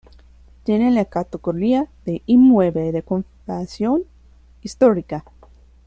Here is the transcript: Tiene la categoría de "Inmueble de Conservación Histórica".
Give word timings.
Tiene 0.63 0.89
la 0.89 1.05
categoría 1.05 1.87
de 2.05 2.23
"Inmueble 2.25 2.91
de 2.91 3.03
Conservación 3.03 4.01
Histórica". 4.63 5.23